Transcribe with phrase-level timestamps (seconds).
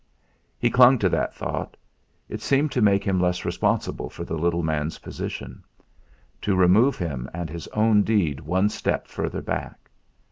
[0.57, 1.77] He clung to that thought;
[2.27, 5.63] it seemed to make him less responsible for the little man's position;
[6.41, 9.91] to remove him and his own deed one step further back.